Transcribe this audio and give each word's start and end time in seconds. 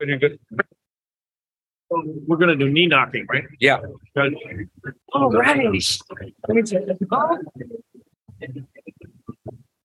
Pretty 0.00 0.16
good. 0.16 0.38
We're 1.90 2.38
gonna 2.38 2.56
do 2.56 2.70
knee 2.70 2.86
knocking, 2.86 3.26
right? 3.28 3.44
Yeah. 3.60 3.80
All 5.12 5.30
right. 5.30 5.52
Let 5.52 5.72
me 5.72 6.62
check 6.62 6.86
this. 6.86 6.98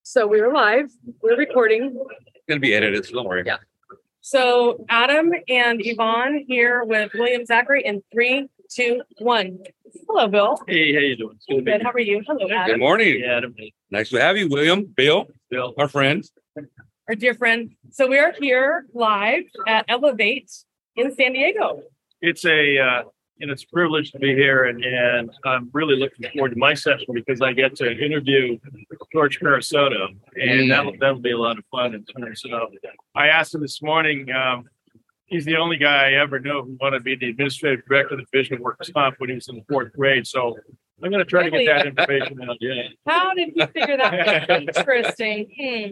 So 0.04 0.26
we're 0.26 0.54
live, 0.54 0.90
we're 1.22 1.36
recording. 1.36 2.00
It's 2.34 2.46
gonna 2.48 2.62
be 2.62 2.74
edited, 2.74 3.06
so 3.06 3.16
don't 3.16 3.28
worry. 3.28 3.44
Yeah. 3.46 3.58
So 4.22 4.86
Adam 4.88 5.34
and 5.50 5.82
Yvonne 5.86 6.46
here 6.48 6.86
with 6.86 7.12
William 7.14 7.42
Zachry 7.42 7.82
in 7.82 8.02
three, 8.14 8.48
two, 8.70 9.02
one. 9.20 9.60
Hello, 10.08 10.30
Bill. 10.30 10.64
Hey, 10.66 10.94
how 10.94 11.02
you 11.02 11.18
doing? 11.18 11.38
Good 11.50 11.66
Good. 11.66 11.84
How 11.84 11.92
are 11.92 12.00
you? 12.00 12.24
Hello, 12.26 12.48
Adam. 12.50 12.68
Good 12.68 12.80
morning. 12.80 13.18
here. 13.18 13.30
Adam. 13.30 13.54
Nice 13.92 14.12
to 14.12 14.22
have 14.22 14.38
you, 14.38 14.48
William, 14.48 14.86
Bill, 14.96 15.28
Bill. 15.50 15.74
our 15.78 15.90
friends. 15.90 16.32
Our 17.08 17.14
dear 17.14 17.36
friend. 17.36 17.72
So 17.92 18.08
we 18.08 18.18
are 18.18 18.34
here 18.42 18.88
live 18.96 19.44
at 19.68 19.86
Elevate 19.88 20.52
in 20.96 21.14
San 21.14 21.34
Diego. 21.34 21.84
It's 22.20 22.44
a, 22.46 22.80
uh, 22.80 23.04
and 23.40 23.52
it's 23.52 23.62
a 23.62 23.68
privilege 23.68 24.12
to 24.14 24.20
be 24.20 24.34
here 24.34 24.64
and, 24.64 24.84
and 24.84 25.30
I'm 25.46 25.70
really 25.72 25.98
looking 25.98 26.28
forward 26.32 26.50
to 26.54 26.58
my 26.58 26.74
session 26.74 27.06
because 27.14 27.42
I 27.42 27.54
get 27.54 27.76
to 27.76 27.92
interview 27.92 28.58
George 29.14 29.40
Parisotto 29.40 30.16
and 30.36 30.72
that'll, 30.72 30.94
that'll 31.00 31.20
be 31.20 31.30
a 31.30 31.38
lot 31.38 31.60
of 31.60 31.66
fun 31.70 31.94
in 31.94 32.04
terms 32.06 32.42
of, 32.52 32.70
I 33.14 33.28
asked 33.28 33.54
him 33.54 33.62
this 33.62 33.84
morning, 33.84 34.32
um, 34.32 34.64
he's 35.28 35.46
the 35.46 35.58
only 35.58 35.78
guy 35.78 36.10
I 36.10 36.14
ever 36.14 36.40
know 36.40 36.64
who 36.64 36.76
wanted 36.82 37.00
to 37.00 37.04
be 37.04 37.16
the 37.16 37.30
administrative 37.30 37.86
director 37.86 38.16
of 38.16 38.22
the 38.22 38.26
Division 38.32 38.56
of 38.56 38.62
Workers' 38.62 38.90
Comp 38.92 39.18
when 39.20 39.30
he 39.30 39.36
was 39.36 39.48
in 39.48 39.58
the 39.58 39.64
fourth 39.70 39.94
grade. 39.94 40.26
So 40.26 40.58
I'm 41.04 41.12
going 41.12 41.24
to 41.24 41.30
try 41.30 41.48
to 41.48 41.52
get 41.52 41.68
that 41.68 41.86
information 41.86 42.50
out. 42.50 42.58
Yeah. 42.60 42.88
How 43.06 43.36
did 43.36 43.52
you 43.56 43.68
figure 43.68 43.98
that? 43.98 44.50
out? 44.50 44.62
Interesting. 44.78 45.52
Hmm. 45.60 45.92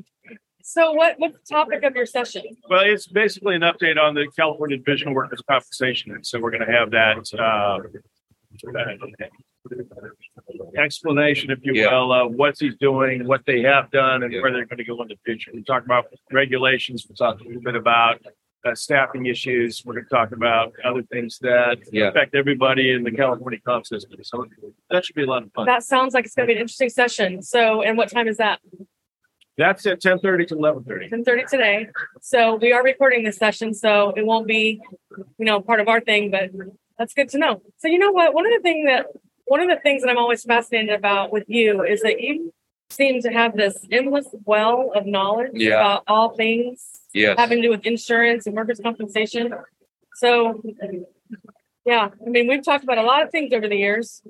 So 0.66 0.94
what, 0.94 1.16
what's 1.20 1.38
the 1.38 1.55
topic 1.55 1.84
of 1.84 1.94
your 1.94 2.05
session? 2.05 2.41
Well, 2.70 2.84
it's 2.85 3.05
basically 3.05 3.55
an 3.55 3.63
update 3.63 3.99
on 4.02 4.16
the 4.16 4.27
California 4.34 4.77
Division 4.77 5.09
of 5.09 5.13
Workers' 5.13 5.44
Compensation. 5.48 6.12
And 6.13 6.26
so 6.26 6.39
we're 6.39 6.52
going 6.52 6.66
to 6.66 6.72
have 6.72 6.89
that, 6.91 7.17
uh, 7.38 7.80
explanation, 10.78 11.52
if 11.52 11.59
you 11.64 11.73
Yeah. 11.73 11.91
will, 11.91 12.14
of 12.14 12.31
what 12.34 12.56
he's 12.58 12.75
doing, 12.78 13.28
what 13.28 13.45
they 13.45 13.61
have 13.64 13.91
done, 13.91 14.23
and 14.23 14.31
Yeah. 14.31 14.41
where 14.41 14.52
they're 14.53 14.66
going 14.66 14.78
to 14.78 14.86
go 14.86 15.02
in 15.02 15.09
the 15.09 15.17
future. 15.25 15.52
We 15.53 15.64
talk 15.64 15.84
about 15.84 16.06
regulations. 16.31 17.06
We 17.09 17.16
talk 17.16 17.41
a 17.41 17.44
little 17.44 17.61
bit 17.61 17.75
about 17.75 18.22
uh, 18.66 18.73
staffing 18.73 19.25
issues. 19.25 19.84
We're 19.86 19.95
going 19.95 20.06
to 20.06 20.09
talk 20.09 20.31
about 20.31 20.72
other 20.86 21.02
things 21.11 21.38
that 21.39 21.80
Yeah. 21.91 22.08
affect 22.08 22.34
everybody 22.36 22.91
in 22.91 23.03
the 23.03 23.11
California 23.11 23.59
comp 23.59 23.86
system. 23.86 24.23
So 24.23 24.45
that 24.89 25.03
should 25.06 25.16
be 25.17 25.23
a 25.23 25.25
lot 25.25 25.44
of 25.44 25.52
fun. 25.52 25.66
That 25.66 25.84
sounds 25.84 26.14
like 26.14 26.23
it's 26.23 26.34
going 26.34 26.47
to 26.47 26.53
be 26.53 26.56
an 26.56 26.61
interesting 26.61 26.88
session. 26.88 27.41
So, 27.41 27.81
and 27.81 27.97
what 27.97 28.08
time 28.09 28.30
is 28.30 28.38
that? 28.38 28.61
That's 29.58 29.86
at 29.86 30.02
ten 30.02 30.20
thirty 30.20 30.46
to 30.48 30.56
eleven 30.56 30.84
thirty. 30.84 31.09
ten 31.09 31.23
thirty 31.23 31.44
today. 31.50 31.88
So 32.22 32.56
we 32.56 32.72
are 32.73 32.84
recording 32.84 33.23
this 33.23 33.38
session, 33.38 33.73
so 33.73 34.12
it 34.16 34.26
won't 34.26 34.48
be, 34.48 34.82
you 35.38 35.46
know, 35.46 35.62
part 35.62 35.80
of 35.80 35.88
our 35.88 36.02
thing, 36.02 36.32
but 36.32 36.50
that's 36.98 37.14
good 37.14 37.30
to 37.30 37.38
know. 37.38 37.62
So 37.78 37.88
you 37.88 38.00
know 38.00 38.12
what? 38.12 38.34
One 38.34 38.46
of 38.46 38.52
the 38.54 38.62
things 38.64 38.88
that 38.88 39.08
one 39.46 39.59
of 39.62 39.70
the 39.70 39.78
things 39.81 40.02
that 40.02 40.09
I'm 40.09 40.18
always 40.18 40.44
fascinated 40.44 40.92
about 40.96 41.31
with 41.31 41.44
you 41.48 41.84
is 41.84 42.02
that 42.02 42.20
you 42.22 42.52
seem 42.90 43.22
to 43.22 43.30
have 43.30 43.56
this 43.56 43.78
endless 43.92 44.28
well 44.46 44.92
of 44.96 45.06
knowledge 45.06 45.52
Yeah. 45.54 45.74
about 45.76 46.04
all 46.08 46.36
things 46.36 46.90
Yes. 47.14 47.38
having 47.38 47.58
to 47.58 47.64
do 47.64 47.70
with 47.70 47.86
insurance 47.86 48.48
and 48.48 48.56
workers' 48.56 48.80
compensation. 48.80 49.54
So 50.16 50.64
yeah, 51.86 52.09
I 52.26 52.30
mean, 52.30 52.48
we've 52.48 52.64
talked 52.64 52.84
about 52.84 52.98
a 52.98 53.04
lot 53.04 53.22
of 53.24 53.30
things 53.31 53.54
over 53.54 53.68
the 53.68 53.76
years. 53.76 54.22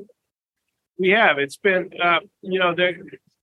We 0.98 1.10
have. 1.10 1.38
It's 1.40 1.58
been, 1.58 1.92
uh, 2.02 2.20
you 2.42 2.60
know, 2.60 2.74
there, 2.76 2.96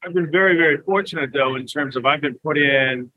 I've 0.04 0.14
been 0.14 0.30
very, 0.30 0.56
very 0.56 0.78
fortunate 0.78 1.30
though, 1.32 1.56
in 1.56 1.66
terms 1.66 1.96
of 1.96 2.06
I've 2.06 2.20
been 2.20 2.38
put 2.42 2.56
in 2.58 3.10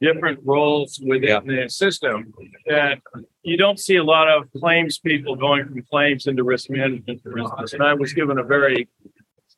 different 0.00 0.40
roles 0.44 1.00
within 1.04 1.46
the 1.46 1.68
system 1.68 2.32
that 2.66 2.98
you 3.42 3.56
don't 3.56 3.78
see 3.78 3.96
a 3.96 4.04
lot 4.04 4.28
of 4.28 4.50
claims 4.58 4.98
people 4.98 5.36
going 5.36 5.64
from 5.66 5.80
claims 5.90 6.26
into 6.26 6.42
risk 6.44 6.68
management, 6.70 7.22
for 7.22 7.38
instance. 7.38 7.72
And 7.72 7.82
I 7.82 7.94
was 7.94 8.12
given 8.12 8.38
a 8.38 8.42
very 8.44 8.88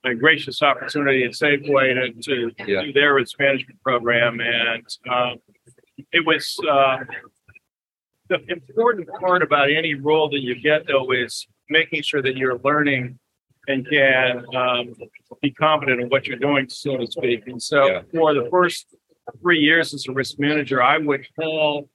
a 0.04 0.14
gracious 0.14 0.62
opportunity 0.62 1.24
at 1.24 1.32
Safeway 1.32 1.92
to, 2.22 2.52
to 2.54 2.72
Yeah. 2.72 2.82
do 2.84 2.92
their 2.92 3.14
risk 3.14 3.36
management 3.40 3.82
program. 3.82 4.40
And, 4.40 4.84
um, 5.10 5.38
it 6.12 6.24
was, 6.24 6.56
uh, 6.70 6.98
the 8.28 8.38
important 8.48 9.08
part 9.20 9.42
about 9.42 9.70
any 9.72 9.94
role 9.94 10.28
that 10.30 10.38
you 10.40 10.54
get 10.54 10.86
though 10.86 11.10
is 11.10 11.48
making 11.68 12.02
sure 12.02 12.22
that 12.22 12.36
you're 12.36 12.58
learning 12.58 13.18
and 13.68 13.86
can 13.88 14.44
um, 14.56 14.94
be 15.42 15.50
confident 15.52 16.00
in 16.00 16.08
what 16.08 16.26
you're 16.26 16.38
doing, 16.38 16.68
so 16.68 16.96
to 16.96 17.06
speak. 17.06 17.46
And 17.46 17.62
so 17.62 17.86
Yeah. 17.86 18.02
for 18.12 18.34
the 18.34 18.48
first 18.50 18.94
three 19.40 19.58
years 19.60 19.92
as 19.94 20.06
a 20.08 20.12
risk 20.12 20.38
manager, 20.38 20.82
I 20.82 20.96
would 20.98 21.26
call 21.38 21.88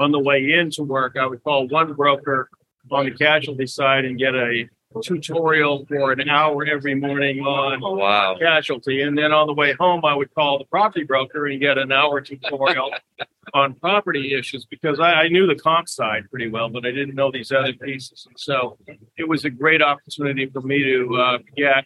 on 0.00 0.10
the 0.10 0.18
way 0.18 0.52
into 0.52 0.82
work, 0.82 1.16
I 1.20 1.26
would 1.26 1.44
call 1.44 1.68
one 1.68 1.92
broker 1.92 2.48
on 2.90 3.04
the 3.04 3.12
casualty 3.12 3.66
side 3.66 4.04
and 4.04 4.18
get 4.18 4.34
a 4.34 4.68
tutorial 5.02 5.84
for 5.86 6.12
an 6.12 6.28
hour 6.28 6.64
every 6.64 6.94
morning 6.94 7.40
on 7.40 7.80
Wow. 7.82 8.36
casualty. 8.40 9.02
And 9.02 9.16
then 9.16 9.32
on 9.32 9.46
the 9.46 9.52
way 9.52 9.74
home, 9.74 10.04
I 10.04 10.14
would 10.14 10.34
call 10.34 10.58
the 10.58 10.64
property 10.64 11.04
broker 11.04 11.46
and 11.46 11.60
get 11.60 11.76
an 11.76 11.92
hour 11.92 12.20
tutorial 12.22 12.90
on 13.56 13.74
property 13.74 14.34
issues 14.34 14.66
because 14.66 15.00
I, 15.00 15.12
I 15.22 15.28
knew 15.28 15.46
the 15.46 15.54
comp 15.54 15.88
side 15.88 16.24
pretty 16.30 16.48
well, 16.48 16.68
but 16.68 16.84
I 16.84 16.90
didn't 16.90 17.14
know 17.14 17.30
these 17.32 17.50
other 17.50 17.72
pieces. 17.72 18.26
And 18.28 18.38
so 18.38 18.78
it 19.16 19.26
was 19.26 19.46
a 19.46 19.50
great 19.50 19.80
opportunity 19.82 20.44
for 20.46 20.60
me 20.60 20.82
to 20.82 21.16
uh, 21.16 21.38
get 21.56 21.84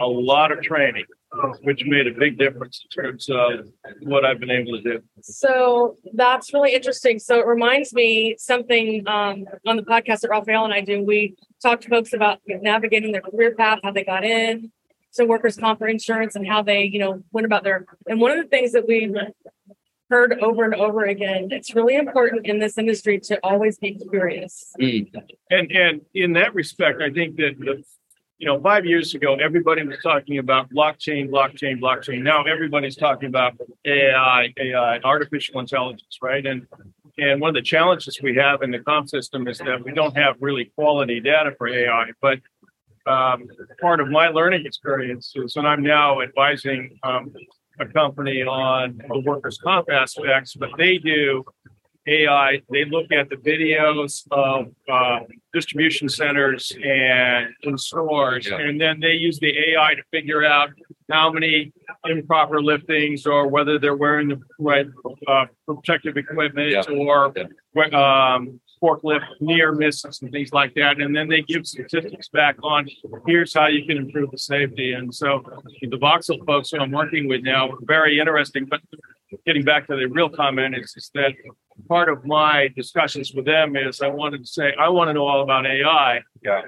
a 0.00 0.06
lot 0.06 0.52
of 0.52 0.62
training, 0.62 1.06
which 1.62 1.82
made 1.86 2.06
a 2.06 2.12
big 2.12 2.38
difference 2.38 2.84
in 2.84 3.02
terms 3.02 3.28
of 3.28 3.66
what 4.02 4.24
I've 4.24 4.38
been 4.38 4.50
able 4.50 4.80
to 4.80 4.82
do. 4.82 5.02
So 5.22 5.96
that's 6.12 6.54
really 6.54 6.72
interesting. 6.72 7.18
So 7.18 7.40
it 7.40 7.46
reminds 7.46 7.92
me 7.92 8.36
something 8.38 9.02
um, 9.08 9.44
on 9.66 9.76
the 9.76 9.82
podcast 9.82 10.20
that 10.20 10.30
Rafael 10.30 10.66
and 10.66 10.74
I 10.74 10.82
do. 10.82 11.02
We 11.02 11.34
talk 11.60 11.80
to 11.80 11.88
folks 11.88 12.12
about 12.12 12.38
navigating 12.46 13.10
their 13.10 13.22
career 13.22 13.56
path, 13.56 13.80
how 13.82 13.90
they 13.90 14.04
got 14.04 14.24
in, 14.24 14.70
so 15.10 15.24
workers' 15.24 15.56
comp 15.56 15.82
insurance, 15.82 16.36
and 16.36 16.46
how 16.46 16.62
they, 16.62 16.84
you 16.84 17.00
know, 17.00 17.24
went 17.32 17.46
about 17.46 17.64
their. 17.64 17.86
And 18.06 18.20
one 18.20 18.30
of 18.30 18.36
the 18.36 18.48
things 18.48 18.70
that 18.72 18.86
we've 18.86 19.16
heard 20.10 20.38
over 20.40 20.64
and 20.64 20.74
over 20.74 21.04
again, 21.04 21.48
it's 21.50 21.74
really 21.74 21.96
important 21.96 22.46
in 22.46 22.58
this 22.58 22.78
industry 22.78 23.18
to 23.20 23.38
always 23.42 23.78
be 23.78 23.94
curious. 24.10 24.72
And 25.50 25.70
and 25.72 26.00
in 26.14 26.32
that 26.34 26.54
respect, 26.54 27.02
I 27.02 27.10
think 27.10 27.36
that 27.36 27.58
the, 27.58 27.82
you 28.38 28.46
know, 28.46 28.60
five 28.60 28.84
years 28.84 29.14
ago, 29.14 29.34
everybody 29.36 29.82
was 29.86 29.98
talking 30.02 30.38
about 30.38 30.70
blockchain, 30.70 31.30
blockchain, 31.30 31.80
blockchain. 31.80 32.22
Now 32.22 32.44
everybody's 32.44 32.96
talking 32.96 33.28
about 33.28 33.54
AI, 33.84 34.52
AI, 34.58 34.98
artificial 35.00 35.60
intelligence, 35.60 36.18
right? 36.22 36.44
And 36.44 36.66
and 37.18 37.40
one 37.40 37.48
of 37.48 37.54
the 37.54 37.62
challenges 37.62 38.18
we 38.22 38.36
have 38.36 38.62
in 38.62 38.70
the 38.70 38.80
comp 38.80 39.08
system 39.08 39.48
is 39.48 39.58
that 39.58 39.82
we 39.82 39.92
don't 39.92 40.16
have 40.16 40.36
really 40.40 40.66
quality 40.76 41.18
data 41.20 41.52
for 41.56 41.66
AI. 41.66 42.10
But 42.20 42.40
um, 43.06 43.48
part 43.80 44.00
of 44.00 44.08
my 44.08 44.28
learning 44.28 44.66
experience 44.66 45.32
is, 45.34 45.56
and 45.56 45.66
I'm 45.66 45.82
now 45.82 46.20
advising 46.20 46.98
um, 47.04 47.32
a 47.80 47.86
company 47.86 48.42
on 48.42 49.00
the 49.08 49.20
workers' 49.20 49.58
comp 49.58 49.88
aspects, 49.90 50.54
but 50.54 50.70
they 50.78 50.98
do 50.98 51.44
AI. 52.08 52.62
They 52.70 52.84
look 52.84 53.10
at 53.10 53.28
the 53.28 53.36
videos 53.36 54.24
of 54.30 54.68
uh, 54.88 55.20
distribution 55.52 56.08
centers 56.08 56.72
and 56.84 57.48
in 57.62 57.76
stores, 57.76 58.46
Yeah. 58.46 58.58
and 58.60 58.80
then 58.80 59.00
they 59.00 59.14
use 59.14 59.38
the 59.40 59.52
AI 59.70 59.94
to 59.94 60.02
figure 60.12 60.44
out 60.44 60.70
how 61.10 61.32
many 61.32 61.72
improper 62.04 62.60
liftings 62.60 63.26
or 63.26 63.48
whether 63.48 63.78
they're 63.78 63.96
wearing 63.96 64.28
the 64.28 64.40
right 64.58 64.86
uh, 65.26 65.46
protective 65.66 66.16
equipment 66.16 66.70
Yeah. 66.70 66.82
or 66.96 67.32
Yeah. 67.74 68.34
um, 68.34 68.60
forklift 68.82 69.26
near 69.40 69.72
misses 69.72 70.20
and 70.22 70.30
things 70.30 70.52
like 70.52 70.74
that. 70.74 71.00
And 71.00 71.14
then 71.14 71.28
they 71.28 71.42
give 71.42 71.66
statistics 71.66 72.28
back 72.28 72.56
on 72.62 72.88
here's 73.26 73.54
how 73.54 73.66
you 73.66 73.86
can 73.86 73.96
improve 73.96 74.30
the 74.30 74.38
safety. 74.38 74.92
And 74.92 75.14
so 75.14 75.42
the 75.80 75.98
Voxel 75.98 76.44
folks 76.46 76.70
who 76.70 76.78
I'm 76.78 76.90
working 76.90 77.28
with 77.28 77.42
now 77.42 77.70
are 77.70 77.78
very 77.82 78.18
interesting. 78.18 78.66
But 78.66 78.80
getting 79.44 79.64
back 79.64 79.86
to 79.88 79.96
the 79.96 80.06
real 80.06 80.28
comment 80.28 80.76
is, 80.76 80.94
is 80.96 81.10
that 81.14 81.32
part 81.88 82.08
of 82.08 82.24
my 82.24 82.68
discussions 82.76 83.32
with 83.34 83.44
them 83.44 83.76
is 83.76 84.00
I 84.00 84.08
wanted 84.08 84.38
to 84.42 84.46
say, 84.46 84.74
I 84.78 84.88
want 84.88 85.08
to 85.08 85.14
know 85.14 85.26
all 85.26 85.42
about 85.42 85.66
AI. 85.66 86.20
Yeah. 86.42 86.62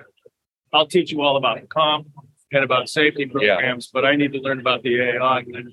I'll 0.72 0.87
teach 0.87 1.12
you 1.12 1.22
all 1.22 1.37
about 1.37 1.60
the 1.60 1.66
comp 1.66 2.08
and 2.52 2.64
about 2.64 2.88
safety 2.88 3.26
programs, 3.26 3.88
but 3.93 4.05
I 4.05 4.16
need 4.16 4.32
to 4.32 4.38
learn 4.40 4.60
about 4.60 4.82
the 4.82 5.00
AI. 5.00 5.38
And 5.40 5.72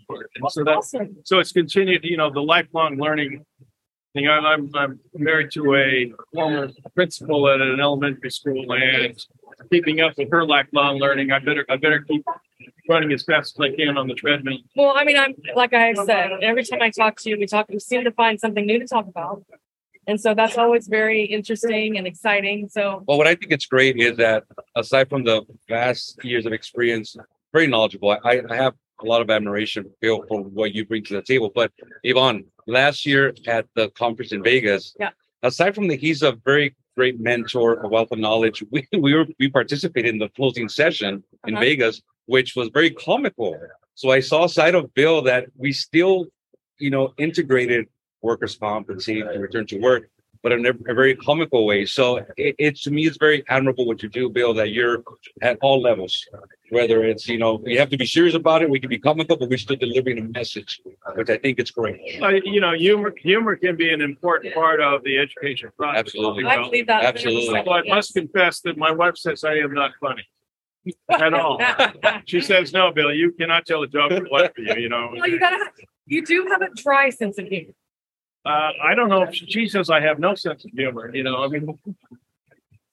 so 0.49 0.63
that's 0.63 0.93
Awesome. 0.93 1.17
so 1.23 1.39
it's 1.39 1.51
continued, 1.51 2.03
you 2.03 2.17
know, 2.17 2.29
the 2.29 2.41
lifelong 2.41 2.97
learning 2.97 3.45
thing. 4.15 4.27
I'm, 4.27 4.45
I'm, 4.45 4.71
I'm 4.75 4.99
married 5.13 5.51
to 5.51 5.75
a 5.75 6.11
former 6.33 6.69
principal 6.95 7.47
at 7.49 7.61
an 7.61 7.79
elementary 7.79 8.31
school 8.31 8.65
and 8.73 9.15
keeping 9.71 10.01
up 10.01 10.13
with 10.17 10.31
her 10.31 10.45
lifelong 10.45 10.97
learning, 10.97 11.31
I 11.31 11.39
better, 11.39 11.65
I 11.69 11.75
better 11.77 12.01
keep 12.01 12.25
running 12.89 13.11
as 13.11 13.23
fast 13.23 13.55
as 13.59 13.61
I 13.61 13.75
can 13.75 13.97
on 13.97 14.07
the 14.07 14.15
treadmill. 14.15 14.57
Well, 14.75 14.93
I 14.95 15.03
mean, 15.03 15.17
I'm 15.17 15.35
like 15.55 15.73
I 15.73 15.93
said, 15.93 16.31
every 16.41 16.63
time 16.63 16.81
I 16.81 16.89
talk 16.89 17.19
to 17.21 17.29
you, 17.29 17.37
we 17.37 17.45
talk, 17.45 17.67
we 17.69 17.79
seem 17.79 18.03
to 18.03 18.11
find 18.11 18.39
something 18.39 18.65
new 18.65 18.79
to 18.79 18.87
talk 18.87 19.07
about. 19.07 19.43
And 20.07 20.21
so 20.21 20.35
that's 20.35 20.57
always 20.57 20.87
very 20.87 21.23
interesting 21.23 21.97
and 21.97 22.05
exciting. 22.05 22.69
So 22.69 23.03
Well, 23.07 23.17
what 23.17 23.27
I 23.27 23.35
think 23.35 23.51
it's 23.51 23.65
great 23.65 23.97
is 23.97 24.17
that 24.17 24.43
aside 24.75 25.09
from 25.09 25.23
the 25.23 25.43
vast 25.67 26.23
years 26.23 26.45
of 26.45 26.53
experience, 26.53 27.17
very 27.51 27.67
knowledgeable. 27.67 28.11
I, 28.11 28.41
I 28.49 28.55
have 28.55 28.75
a 29.01 29.05
lot 29.05 29.21
of 29.21 29.29
admiration, 29.29 29.85
Bill, 30.01 30.23
for 30.27 30.41
what 30.41 30.73
you 30.73 30.85
bring 30.85 31.03
to 31.05 31.15
the 31.15 31.21
table. 31.21 31.51
But 31.53 31.71
Yvonne, 32.03 32.45
last 32.67 33.05
year 33.05 33.33
at 33.47 33.65
the 33.75 33.89
conference 33.89 34.31
in 34.31 34.43
Vegas, 34.43 34.95
Yeah. 34.99 35.11
aside 35.43 35.75
from 35.75 35.87
that, 35.89 35.99
he's 35.99 36.21
a 36.23 36.33
very 36.43 36.75
great 36.95 37.19
mentor, 37.19 37.81
a 37.81 37.87
wealth 37.87 38.11
of 38.11 38.19
knowledge. 38.19 38.63
We 38.71 38.87
we 38.97 39.13
were 39.13 39.27
we 39.39 39.49
participated 39.49 40.13
in 40.15 40.19
the 40.19 40.29
closing 40.29 40.69
session 40.69 41.23
in 41.47 41.53
Uh-huh. 41.55 41.63
Vegas, 41.63 42.01
which 42.25 42.55
was 42.55 42.69
very 42.73 42.91
comical. 42.91 43.59
So 43.95 44.11
I 44.11 44.19
saw 44.19 44.45
a 44.45 44.49
side 44.49 44.75
of 44.75 44.93
Bill 44.93 45.21
that 45.23 45.45
we 45.57 45.71
still, 45.71 46.27
you 46.79 46.89
know, 46.89 47.13
integrated 47.17 47.87
workers' 48.21 48.55
comp 48.57 48.89
and 48.89 49.01
safety, 49.01 49.37
return 49.37 49.65
to 49.67 49.77
work, 49.77 50.09
but 50.41 50.51
in 50.51 50.65
a, 50.65 50.71
a 50.91 50.93
very 51.01 51.15
comical 51.15 51.65
way. 51.65 51.85
So 51.85 52.05
it, 52.37 52.55
it 52.65 52.75
to 52.83 52.91
me, 52.91 53.05
it's 53.05 53.17
very 53.17 53.43
admirable 53.47 53.85
what 53.85 54.01
you 54.03 54.09
do, 54.09 54.29
Bill. 54.29 54.53
That 54.53 54.69
you're 54.71 55.03
at 55.41 55.57
all 55.61 55.81
levels, 55.81 56.13
whether 56.69 57.03
it's 57.03 57.27
you 57.27 57.37
know 57.37 57.61
you 57.65 57.77
have 57.79 57.89
to 57.89 57.97
be 57.97 58.05
serious 58.05 58.33
about 58.35 58.61
it. 58.61 58.69
We 58.69 58.79
can 58.79 58.89
be 58.89 58.97
comical, 58.99 59.37
but 59.37 59.49
we're 59.49 59.57
still 59.57 59.75
delivering 59.75 60.17
a 60.19 60.23
message, 60.23 60.81
which 61.15 61.29
I 61.29 61.37
think 61.37 61.59
it's 61.59 61.71
great. 61.71 61.99
Uh, 62.21 62.29
you 62.29 62.59
know, 62.61 62.73
humor 62.73 63.13
humor 63.17 63.55
can 63.55 63.75
be 63.75 63.91
an 63.93 64.01
important 64.01 64.53
part 64.53 64.81
of 64.81 65.03
the 65.03 65.17
education 65.17 65.69
process. 65.77 65.99
Absolutely. 65.99 66.43
you 66.43 66.49
I 66.49 66.57
believe 66.57 66.87
that. 66.87 67.03
Absolutely. 67.03 67.63
So 67.65 67.71
I 67.71 67.83
must 67.83 68.13
confess 68.13 68.61
that 68.61 68.77
my 68.77 68.91
wife 68.91 69.17
says 69.17 69.43
I 69.43 69.55
am 69.55 69.73
not 69.73 69.91
funny 69.99 70.27
at 71.09 71.33
all. 71.33 71.59
She 72.25 72.41
says, 72.41 72.73
"No, 72.73 72.91
Bill, 72.91 73.13
you 73.13 73.31
cannot 73.33 73.65
tell 73.65 73.83
a 73.83 73.87
joke 73.87 74.11
that 74.11 74.31
works 74.31 74.53
for 74.55 74.61
you." 74.61 74.75
You 74.83 74.89
know, 74.89 75.11
Well, 75.15 75.27
you 75.29 75.39
gotta, 75.39 75.65
you 76.05 76.25
do 76.25 76.47
have 76.49 76.61
a 76.61 76.69
dry 76.75 77.09
sense 77.09 77.37
of 77.37 77.47
humor. 77.47 77.73
uh, 78.45 78.71
I 78.83 78.93
don't 78.95 79.09
know 79.09 79.23
if 79.23 79.33
she, 79.35 79.45
she 79.47 79.67
says 79.67 79.89
I 79.89 79.99
have 80.01 80.19
no 80.19 80.35
sense 80.35 80.65
of 80.65 80.71
humor. 80.71 81.13
You 81.15 81.23
know, 81.23 81.43
I 81.43 81.47
mean, 81.47 81.77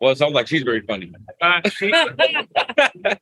Well, 0.01 0.11
it 0.13 0.19
sounds 0.19 0.33
like 0.35 0.49
she's 0.49 0.63
very 0.63 0.81
funny. 0.81 1.13
uh, 1.41 1.61
she, 1.71 1.91
But 1.91 3.21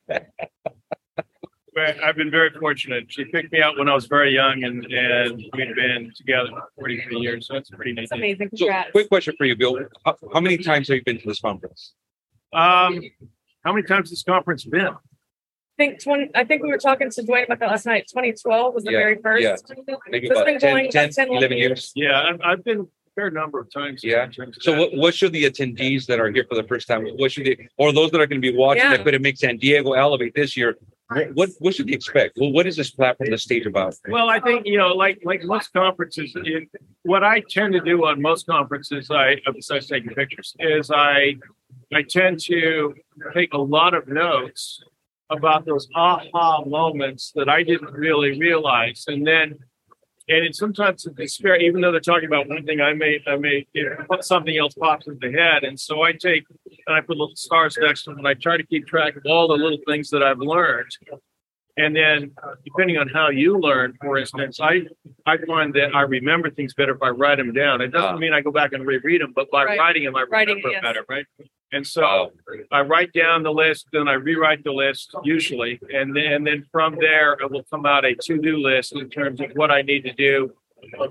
I've 2.03 2.15
been 2.15 2.31
very 2.31 2.49
fortunate. 2.51 3.05
She 3.09 3.25
picked 3.25 3.51
me 3.51 3.61
out 3.61 3.77
when 3.77 3.87
I 3.89 3.93
was 3.93 4.05
very 4.07 4.33
young, 4.33 4.63
and 4.63 4.85
and 4.85 5.37
we've 5.53 5.75
been 5.75 6.11
together 6.15 6.49
for 6.49 6.63
43 6.79 7.19
years. 7.19 7.47
So 7.47 7.53
that's 7.53 7.69
pretty 7.69 7.93
neat. 7.93 8.03
It's 8.03 8.11
amazing. 8.11 8.49
So, 8.55 8.67
quick 8.91 9.09
question 9.09 9.35
for 9.37 9.45
you, 9.45 9.55
Bill. 9.55 9.79
How, 10.05 10.15
how 10.33 10.39
many 10.39 10.57
times 10.57 10.87
have 10.89 10.97
you 10.97 11.03
been 11.03 11.19
to 11.19 11.27
this 11.27 11.39
conference? 11.41 11.93
Um, 12.53 13.01
how 13.63 13.71
many 13.73 13.83
times 13.87 14.09
has 14.09 14.11
this 14.11 14.23
conference 14.23 14.65
been? 14.65 14.87
I 14.87 14.97
think 15.77 16.03
twenty, 16.03 16.29
I 16.35 16.43
think 16.43 16.63
we 16.63 16.69
were 16.69 16.77
talking 16.77 17.09
to 17.09 17.23
Duane 17.23 17.45
about 17.45 17.59
that 17.59 17.69
last 17.69 17.85
night. 17.85 18.07
Twenty 18.11 18.33
twelve 18.33 18.73
was 18.73 18.83
the 18.83 18.91
Yeah, 18.91 18.99
very 18.99 19.17
first. 19.21 19.43
yeah. 19.43 19.55
So 19.55 19.73
Maybe 20.09 20.27
it's 20.27 20.35
about 20.35 20.45
been 20.45 20.59
10, 20.59 20.73
going 20.73 20.91
10, 20.91 21.03
about 21.05 21.13
10, 21.15 21.27
11 21.29 21.57
years. 21.57 21.91
Yeah, 21.95 22.21
I've, 22.21 22.41
I've 22.43 22.63
been 22.63 22.81
a 22.81 22.85
fair 23.15 23.31
number 23.31 23.59
of 23.59 23.71
times. 23.73 24.03
Yeah. 24.03 24.25
in 24.25 24.31
terms 24.31 24.57
of 24.57 24.63
So 24.63 24.77
what, 24.77 24.93
what 24.95 25.15
should 25.15 25.31
the 25.31 25.45
attendees 25.49 26.05
that 26.07 26.19
are 26.19 26.29
here 26.29 26.45
for 26.47 26.55
the 26.55 26.63
first 26.67 26.87
time, 26.87 27.05
what 27.17 27.31
should 27.31 27.45
they, 27.45 27.67
or 27.77 27.91
those 27.93 28.11
that 28.11 28.21
are 28.21 28.27
going 28.27 28.41
to 28.41 28.51
be 28.51 28.55
watching 28.55 28.83
Yeah. 28.83 28.97
that 28.97 29.03
couldn't 29.03 29.21
make 29.23 29.37
San 29.37 29.57
Diego 29.57 29.93
elevate 29.93 30.35
this 30.35 30.55
year, 30.55 30.77
what- 31.33 31.49
what, 31.59 31.75
should 31.75 31.87
we 31.87 31.93
expect? 31.93 32.37
Well, 32.39 32.51
what 32.51 32.67
is 32.67 32.75
this 32.75 32.91
platform, 32.91 33.29
the 33.31 33.37
stage 33.37 33.65
about? 33.65 33.95
Well, 34.07 34.29
I 34.29 34.39
think 34.39 34.65
you 34.65 34.77
know, 34.77 34.89
like 34.89 35.19
like 35.23 35.43
most 35.43 35.73
conferences, 35.73 36.35
what 37.03 37.23
I 37.23 37.41
tend 37.49 37.73
to 37.73 37.81
do 37.81 38.05
on 38.05 38.21
most 38.21 38.45
conferences, 38.47 39.09
I 39.11 39.37
besides 39.53 39.87
taking 39.87 40.11
pictures, 40.11 40.55
is 40.59 40.91
I 40.91 41.35
I 41.93 42.03
tend 42.03 42.39
to 42.41 42.95
take 43.33 43.53
a 43.53 43.57
lot 43.57 43.93
of 43.93 44.07
notes 44.07 44.81
about 45.29 45.65
those 45.65 45.87
aha 45.95 46.63
moments 46.65 47.31
that 47.35 47.47
I 47.49 47.63
didn't 47.63 47.93
really 47.93 48.37
realize, 48.39 49.05
and 49.07 49.25
then 49.25 49.57
and 50.29 50.45
it's 50.45 50.59
sometimes 50.59 51.05
in 51.05 51.13
despair, 51.15 51.57
even 51.57 51.81
though 51.81 51.91
they're 51.91 51.99
talking 51.99 52.27
about 52.27 52.47
one 52.47 52.65
thing, 52.65 52.79
I 52.79 52.93
may 52.93 53.21
I 53.27 53.35
may 53.37 53.65
something 54.21 54.57
else 54.57 54.73
pops 54.75 55.07
into 55.07 55.19
the 55.27 55.31
head, 55.37 55.63
and 55.63 55.79
so 55.79 56.01
I 56.03 56.13
take 56.13 56.43
and 56.87 56.95
I 56.95 57.01
put 57.01 57.17
little 57.17 57.35
stars 57.35 57.77
next 57.79 58.03
to 58.03 58.11
them, 58.11 58.19
and 58.19 58.27
I 58.27 58.33
try 58.33 58.57
to 58.57 58.63
keep 58.65 58.87
track 58.87 59.15
of 59.15 59.23
all 59.25 59.47
the 59.47 59.55
little 59.55 59.79
things 59.87 60.09
that 60.09 60.23
I've 60.23 60.39
learned. 60.39 60.89
And 61.77 61.95
then, 61.95 62.31
depending 62.65 62.97
on 62.97 63.07
how 63.07 63.29
you 63.29 63.57
learn, 63.57 63.97
for 64.01 64.17
instance, 64.17 64.59
I 64.59 64.81
I 65.25 65.37
find 65.47 65.73
that 65.75 65.95
I 65.95 66.01
remember 66.01 66.49
things 66.49 66.73
better 66.73 66.93
if 66.93 67.01
I 67.01 67.09
write 67.09 67.37
them 67.37 67.53
down. 67.53 67.79
It 67.81 67.91
Ah. 67.95 68.01
doesn't 68.01 68.19
mean 68.19 68.33
I 68.33 68.41
go 68.41 68.51
back 68.51 68.73
and 68.73 68.85
reread 68.85 69.21
them, 69.21 69.31
but 69.33 69.49
by 69.51 69.63
Right. 69.63 69.79
writing 69.79 70.03
them, 70.03 70.15
I 70.15 70.23
Writing, 70.23 70.57
remember 70.57 70.71
yes. 70.71 70.81
better, 70.81 71.05
right? 71.07 71.25
And 71.71 71.87
so 71.87 72.01
Wow. 72.01 72.31
I 72.71 72.81
write 72.81 73.13
down 73.13 73.43
the 73.43 73.53
list, 73.53 73.87
then 73.93 74.09
I 74.09 74.13
rewrite 74.13 74.65
the 74.65 74.73
list 74.73 75.15
usually, 75.23 75.79
and 75.93 76.13
then 76.15 76.33
and 76.33 76.45
then 76.45 76.65
from 76.73 76.97
there 76.99 77.33
it 77.41 77.49
will 77.49 77.63
come 77.71 77.85
out 77.85 78.03
a 78.03 78.15
to-do 78.15 78.57
list 78.57 78.93
in 78.93 79.09
terms 79.09 79.39
of 79.39 79.51
what 79.53 79.71
I 79.71 79.81
need 79.81 80.03
to 80.03 80.11
do 80.13 80.53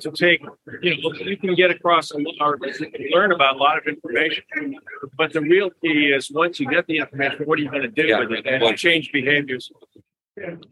to 0.00 0.10
take. 0.12 0.40
You 0.82 1.00
know, 1.02 1.12
you 1.20 1.36
can 1.36 1.54
get 1.54 1.70
across 1.70 2.10
a 2.10 2.18
lo- 2.18 2.32
or 2.40 2.58
learn 3.10 3.32
about 3.32 3.56
a 3.56 3.58
lot 3.58 3.78
of 3.78 3.86
information, 3.86 4.44
but 5.16 5.32
the 5.32 5.40
real 5.40 5.70
key 5.82 6.12
is 6.12 6.30
once 6.30 6.60
you 6.60 6.68
get 6.68 6.86
the 6.86 6.98
information, 6.98 7.46
what 7.46 7.58
are 7.58 7.62
you 7.62 7.70
going 7.70 7.82
to 7.82 7.88
do 7.88 8.06
Yeah. 8.06 8.20
with 8.20 8.32
it 8.32 8.46
and 8.46 8.76
change 8.78 9.12
behaviors. 9.12 9.70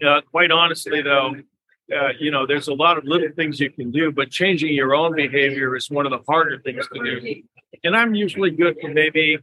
Uh, 0.04 0.20
quite 0.30 0.50
honestly, 0.50 1.02
though, 1.02 1.34
uh, 1.94 2.08
you 2.18 2.30
know, 2.30 2.46
there's 2.46 2.68
a 2.68 2.74
lot 2.74 2.98
of 2.98 3.04
little 3.04 3.28
things 3.36 3.60
you 3.60 3.70
can 3.70 3.90
do, 3.90 4.10
but 4.12 4.30
changing 4.30 4.72
your 4.74 4.94
own 4.94 5.14
behavior 5.14 5.76
is 5.76 5.90
one 5.90 6.06
of 6.06 6.10
the 6.12 6.20
harder 6.28 6.58
things 6.60 6.86
to 6.94 7.02
do. 7.04 7.42
And 7.84 7.96
I'm 7.96 8.14
usually 8.14 8.50
good 8.50 8.76
for 8.80 8.88
maybe 8.88 9.38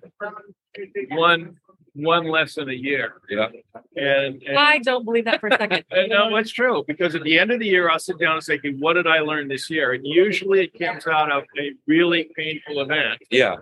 one 1.11 1.57
one 1.95 2.27
lesson 2.27 2.69
a 2.69 2.73
year. 2.73 3.21
Yeah. 3.29 3.47
And, 3.95 4.41
and 4.43 4.57
I 4.57 4.79
don't 4.79 5.05
believe 5.05 5.25
that 5.25 5.39
for 5.39 5.47
a 5.47 5.57
second. 5.57 5.83
no, 6.09 6.35
it's 6.35 6.51
true 6.51 6.83
because 6.87 7.15
at 7.15 7.23
the 7.23 7.39
end 7.39 7.51
of 7.51 7.59
the 7.59 7.65
year, 7.67 7.89
I'll 7.89 7.99
sit 7.99 8.19
down 8.19 8.33
and 8.35 8.43
say, 8.43 8.55
okay, 8.55 8.73
what 8.73 8.93
did 8.93 9.07
I 9.07 9.19
learn 9.19 9.47
this 9.47 9.69
year? 9.69 9.93
And 9.93 10.05
usually 10.05 10.65
it 10.65 10.77
comes 10.79 11.07
out 11.07 11.31
of 11.31 11.43
a 11.59 11.71
really 11.87 12.29
painful 12.35 12.81
event. 12.81 13.21
Yeah. 13.31 13.55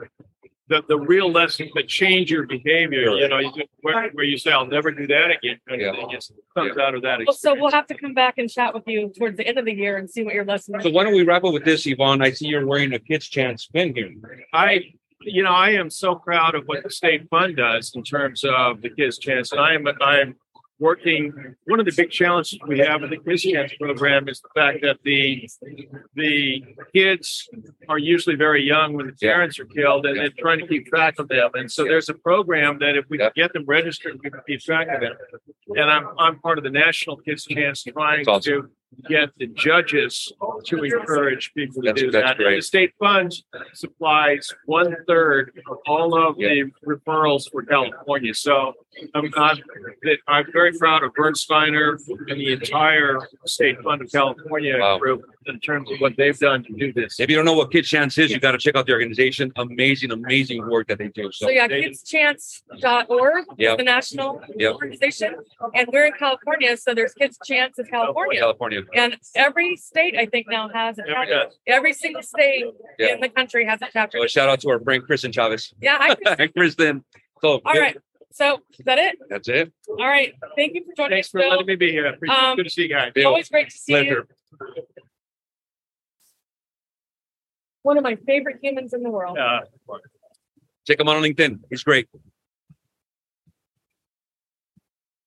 The, 0.69 0.81
the 0.87 0.97
real 0.97 1.29
lesson 1.29 1.69
that 1.75 1.87
change 1.89 2.31
your 2.31 2.47
behavior, 2.47 3.11
you 3.11 3.27
know, 3.27 3.37
you 3.37 3.51
do- 3.53 3.63
where, 3.81 4.09
where 4.11 4.23
you 4.25 4.37
say, 4.37 4.51
I'll 4.51 4.65
never 4.65 4.91
do 4.91 5.05
that 5.07 5.29
again. 5.29 5.59
kind 5.67 5.81
Yeah. 5.81 5.91
thing. 5.91 6.07
It 6.11 6.25
comes 6.57 6.77
out 6.77 6.95
of 6.95 7.01
that. 7.03 7.19
Well, 7.27 7.35
so 7.35 7.53
we'll 7.53 7.69
have 7.71 7.85
to 7.87 7.95
come 7.95 8.13
back 8.13 8.37
and 8.37 8.49
chat 8.49 8.73
with 8.73 8.83
you 8.87 9.11
towards 9.15 9.37
the 9.37 9.45
end 9.45 9.59
of 9.59 9.65
the 9.65 9.73
year 9.73 9.97
and 9.97 10.09
see 10.09 10.23
what 10.23 10.33
your 10.33 10.45
lesson 10.45 10.75
is. 10.77 10.83
So 10.83 10.89
why 10.89 11.03
don't 11.03 11.13
we 11.13 11.23
wrap 11.23 11.43
up 11.43 11.53
with 11.53 11.65
this, 11.65 11.85
Yvonne? 11.85 12.21
I 12.21 12.31
see 12.31 12.47
you're 12.47 12.65
wearing 12.65 12.93
a 12.93 12.99
Kids 12.99 13.27
Chance 13.27 13.67
pin 13.67 13.93
here. 13.93 14.13
I, 14.53 14.93
you 15.25 15.43
know, 15.43 15.51
I 15.51 15.71
am 15.71 15.89
so 15.89 16.15
proud 16.15 16.55
of 16.55 16.65
what 16.65 16.83
the 16.83 16.89
state 16.89 17.27
fund 17.29 17.57
does 17.57 17.93
in 17.95 18.03
terms 18.03 18.43
of 18.43 18.81
the 18.81 18.89
Kids 18.89 19.17
Chance. 19.17 19.51
And 19.51 19.61
I 19.61 19.73
am, 19.73 19.87
I 20.01 20.19
am 20.19 20.35
working, 20.79 21.55
one 21.65 21.79
of 21.79 21.85
the 21.85 21.93
big 21.95 22.11
challenges 22.11 22.59
we 22.67 22.79
have 22.79 23.01
with 23.01 23.11
the 23.11 23.17
Kids 23.17 23.43
Chance 23.43 23.73
program 23.79 24.27
is 24.27 24.41
the 24.41 24.49
fact 24.55 24.81
that 24.81 24.97
the, 25.03 25.49
the 26.15 26.63
kids 26.93 27.49
are 27.87 27.97
usually 27.97 28.35
very 28.35 28.63
young 28.63 28.93
when 28.93 29.07
the 29.07 29.13
parents 29.13 29.59
are 29.59 29.65
killed 29.65 30.05
and 30.05 30.17
they're 30.17 30.29
trying 30.39 30.59
to 30.59 30.67
keep 30.67 30.87
track 30.87 31.19
of 31.19 31.27
them. 31.27 31.51
And 31.53 31.71
so 31.71 31.83
there's 31.83 32.09
a 32.09 32.13
program 32.13 32.79
that 32.79 32.95
if 32.97 33.05
we 33.09 33.17
get 33.35 33.53
them 33.53 33.65
registered, 33.65 34.19
we 34.23 34.29
can 34.29 34.41
keep 34.47 34.59
track 34.61 34.87
of 34.89 35.01
them. 35.01 35.13
And 35.75 35.89
I'm, 35.89 36.07
I'm 36.19 36.39
part 36.39 36.57
of 36.57 36.63
the 36.63 36.69
National 36.69 37.17
Kids 37.17 37.45
Chance 37.45 37.83
trying 37.83 38.27
awesome. 38.27 38.51
to 38.51 38.69
get 39.09 39.29
the 39.37 39.47
judges 39.47 40.31
to 40.65 40.83
encourage 40.83 41.53
people 41.53 41.81
to 41.81 41.87
That's- 41.87 42.01
do 42.03 42.11
that's 42.11 42.37
that. 42.37 42.45
And 42.45 42.57
the 42.57 42.61
state 42.61 42.91
fund 42.99 43.33
supplies 43.73 44.51
one 44.65 44.95
third 45.07 45.51
of 45.69 45.77
all 45.87 46.15
of 46.15 46.37
the 46.37 46.71
referrals 46.85 47.51
for 47.51 47.63
California. 47.63 48.33
So 48.33 48.73
I'm, 49.15 49.31
I'm, 49.35 49.57
that- 50.03 50.17
I'm 50.27 50.45
very 50.51 50.73
proud 50.77 51.03
of 51.03 51.13
Bert 51.13 51.37
Steiner 51.37 51.97
and 52.27 52.39
the 52.39 52.53
entire 52.53 53.19
state 53.45 53.81
fund 53.81 54.01
of 54.01 54.11
California 54.11 54.77
Wow. 54.79 54.97
group 54.99 55.21
in 55.45 55.59
terms 55.59 55.91
of 55.91 55.99
what 55.99 56.15
they've 56.17 56.37
done 56.39 56.63
to 56.63 56.73
do 56.73 56.93
this. 56.93 57.19
If 57.19 57.29
you 57.29 57.35
don't 57.35 57.45
know 57.45 57.53
what 57.53 57.71
Kids 57.71 57.89
Chance 57.89 58.17
is, 58.17 58.31
you 58.31 58.39
got 58.39 58.51
to 58.53 58.57
check 58.57 58.75
out 58.75 58.85
the 58.85 58.93
organization. 58.93 59.51
Amazing, 59.57 60.11
amazing 60.11 60.67
work 60.69 60.87
that 60.87 60.97
they 60.97 61.09
do. 61.09 61.31
So 61.31 61.47
So 61.47 61.49
yeah, 61.49 61.67
they- 61.67 61.83
kidschance.org 61.83 63.45
Yeah. 63.57 63.71
is 63.71 63.77
the 63.77 63.83
national 63.83 64.41
Yep. 64.57 64.73
organization. 64.75 65.35
And 65.73 65.87
we're 65.91 66.05
in 66.05 66.13
California, 66.13 66.77
so 66.77 66.93
there's 66.93 67.13
Kids 67.13 67.37
Chance 67.45 67.79
in 67.79 67.85
California. 67.85 68.39
California. 68.39 68.82
And 68.95 69.17
every 69.35 69.75
state, 69.77 70.15
I 70.17 70.25
think, 70.25 70.47
now 70.49 70.69
has 70.69 70.97
it. 70.97 71.05
Every 71.07 71.27
chapter. 71.27 71.55
Every 71.67 71.93
single 71.93 72.21
state 72.23 72.65
Yeah. 72.99 73.13
in 73.15 73.19
the 73.21 73.29
country 73.29 73.65
has 73.65 73.81
a 73.81 73.87
chapter. 73.91 74.17
So 74.19 74.23
a 74.25 74.27
shout 74.27 74.49
out 74.49 74.59
to 74.61 74.69
our 74.69 74.79
friend 74.79 75.03
Kristen 75.03 75.31
Chavez. 75.31 75.73
Yeah, 75.81 75.97
I 75.99 76.15
can- 76.15 76.49
Kristen. 76.57 77.03
So 77.41 77.61
all 77.65 77.73
right. 77.79 77.97
So 78.31 78.59
is 78.79 78.85
that 78.85 78.97
it? 78.97 79.17
that's 79.29 79.47
it. 79.47 79.71
All 79.87 79.97
right. 80.07 80.33
Thank 80.55 80.73
you 80.73 80.83
for 80.85 80.93
joining 80.95 81.11
Thanks 81.17 81.27
us, 81.27 81.31
for 81.31 81.39
Bill. 81.41 81.49
letting 81.51 81.67
me 81.67 81.75
be 81.75 81.91
here. 81.91 82.07
I 82.07 82.11
appreciate 82.13 82.35
it. 82.37 82.43
Um, 82.43 82.55
Good 82.55 82.63
to 82.63 82.69
see 82.69 82.81
you 82.83 82.89
guys. 82.89 83.11
Bill, 83.13 83.27
Always 83.27 83.49
great 83.49 83.69
to 83.69 83.77
see 83.77 83.93
you. 84.05 84.27
One 87.83 87.97
of 87.97 88.03
my 88.03 88.15
favorite 88.25 88.57
humans 88.61 88.93
in 88.93 89.03
the 89.03 89.09
world. 89.11 89.37
Uh, 89.37 89.61
Check 90.87 90.99
him 90.99 91.07
out 91.07 91.17
on 91.17 91.23
LinkedIn. 91.23 91.59
He's 91.69 91.83
great. 91.83 92.07